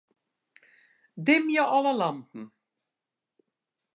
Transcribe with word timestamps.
Dimje 1.27 1.63
alle 1.77 1.93
lampen. 1.99 2.45